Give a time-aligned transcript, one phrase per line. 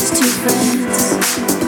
[0.00, 1.59] just two friends.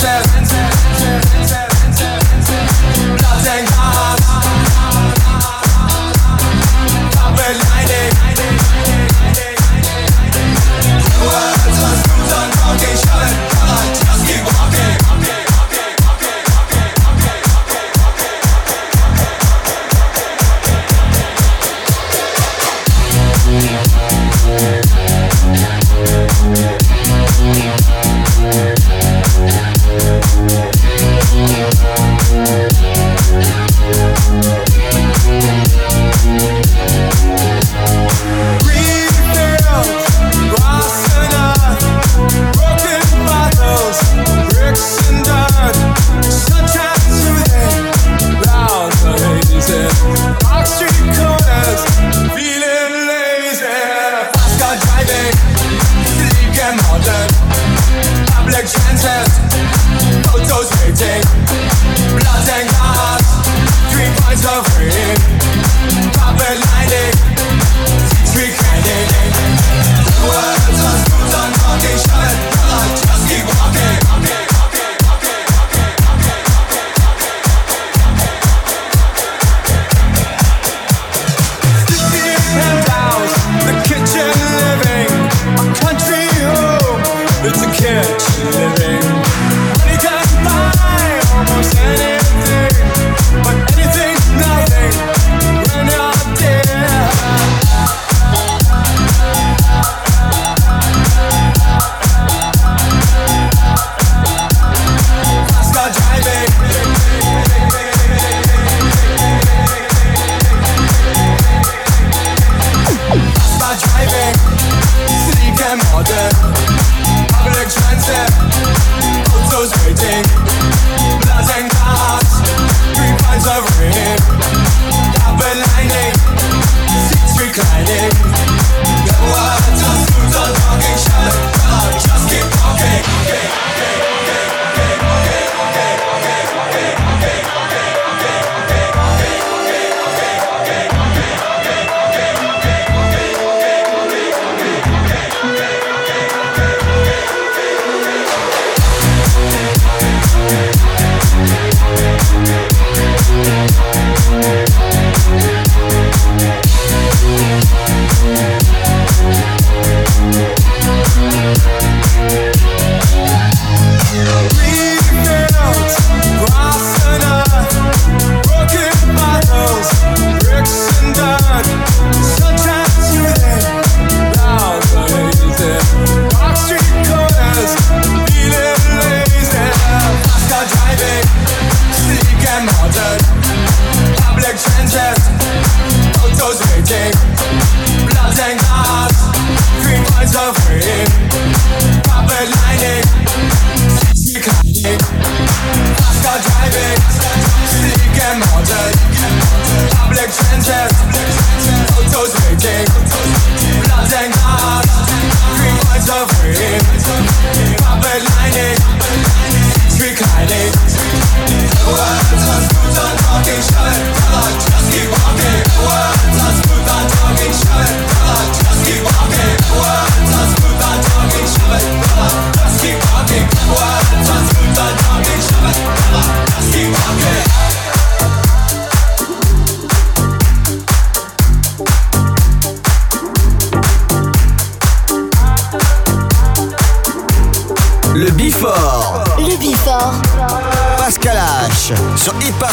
[0.00, 0.39] princess.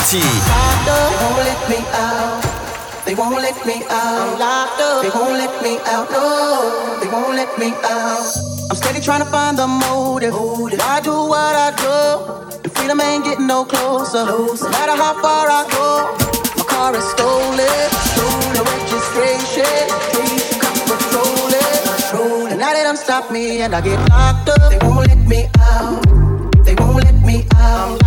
[0.08, 0.24] Party.
[0.24, 3.04] They won't let me out.
[3.06, 5.02] They won't let me out.
[5.04, 6.10] They won't let me out.
[6.12, 8.32] No, they won't let me out.
[8.70, 10.34] I'm steady trying to find the motive.
[10.34, 12.62] I do what I do.
[12.64, 14.24] The freedom ain't getting no closer.
[14.24, 16.16] No matter how far I go,
[16.56, 17.90] my car is stolen.
[18.16, 20.08] Stolen registration
[22.58, 24.72] now they don't stop me and I get locked up.
[24.72, 26.04] They won't let me out.
[26.66, 28.07] They won't let me out.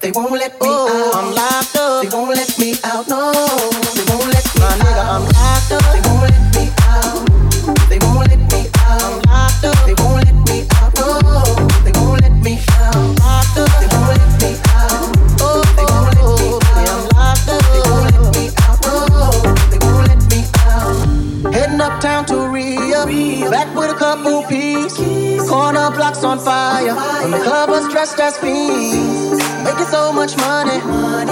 [0.00, 1.24] They won't let me oh, out.
[1.24, 2.02] I'm locked up.
[2.02, 3.08] They won't let me out.
[3.08, 4.78] No, they won't let me My out.
[4.78, 5.92] nigga, I'm locked up.
[5.92, 6.15] They won't
[26.26, 26.90] on fire,
[27.22, 29.38] and the club was dressed as fiends.
[29.62, 30.80] Making so much money,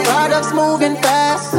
[0.07, 1.51] products moving fast.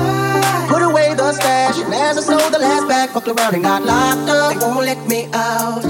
[0.72, 3.84] Put away the stash, and as I sold the last bag, fucked around and got
[3.84, 4.54] locked up.
[4.54, 5.84] They won't let me out.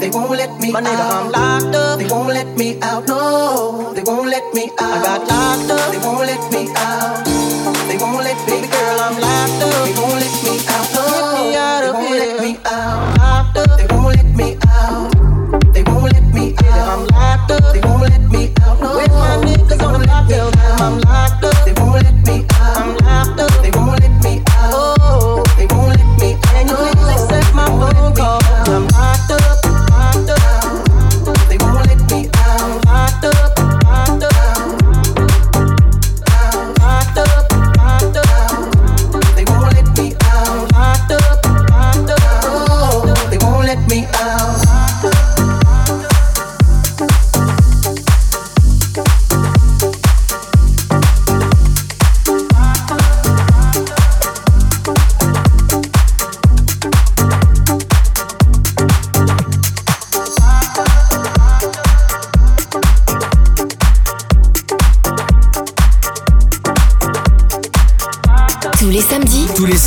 [0.00, 1.98] They won't let me My nigga, I'm locked up.
[2.00, 3.06] They won't let me out.
[3.06, 4.96] No, they won't let me out.
[4.96, 5.92] I got locked up.
[5.92, 7.24] They won't let me out.
[7.88, 9.86] They won't let me, Baby girl, I'm locked up.
[9.86, 10.86] They won't let me out.
[10.96, 12.34] No, let me out of they won't here.
[12.34, 13.18] let me out.
[13.18, 13.78] Locked up.
[13.78, 14.69] They won't let me out.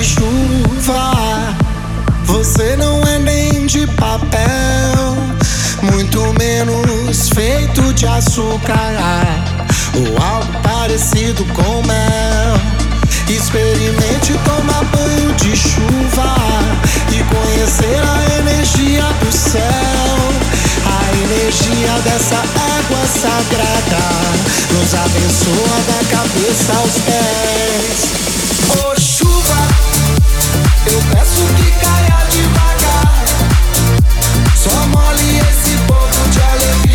[0.00, 1.54] De chuva.
[2.24, 5.16] Você não é nem de papel,
[5.82, 8.94] muito menos feito de açúcar
[9.94, 12.60] ou algo parecido com mel.
[13.28, 16.34] Experimente tomar banho de chuva
[17.12, 19.60] e conhecer a energia do céu.
[20.86, 24.04] A energia dessa água sagrada
[24.72, 28.29] nos abençoa da cabeça aos pés.
[34.56, 36.89] Só mole esse povo de alegria.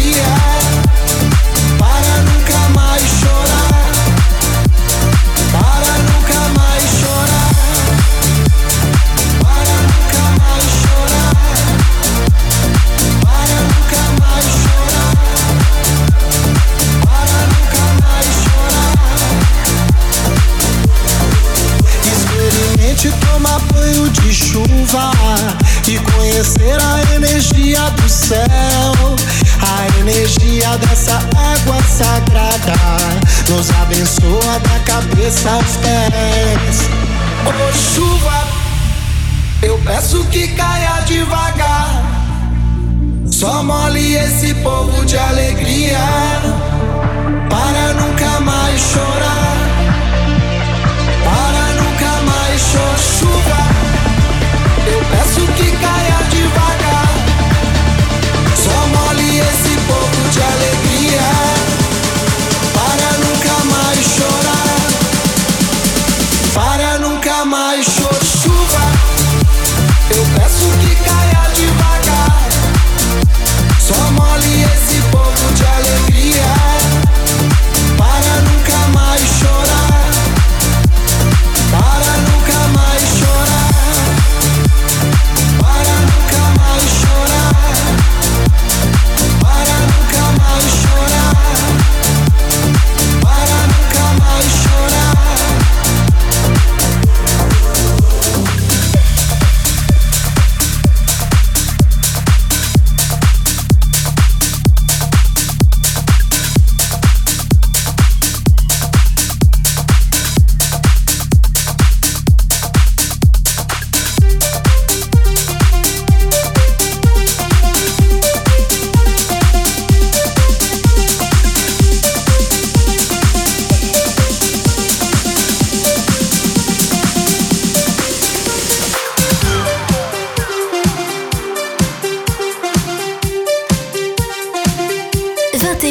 [28.09, 29.15] Céu.
[29.61, 32.73] A energia dessa água sagrada
[33.49, 36.89] nos abençoa da cabeça aos pés.
[37.45, 38.47] Oh chuva,
[39.61, 42.03] eu peço que caia devagar.
[43.31, 45.99] Só mole esse povo de alegria
[47.49, 49.57] para nunca mais chorar.
[51.23, 53.61] Para nunca mais chorar chuva.
[54.87, 55.94] Eu peço que caia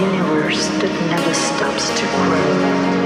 [0.00, 3.05] universe that never stops to grow.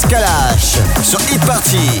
[0.00, 0.24] Pascal.
[1.02, 2.00] Sur Hit Party.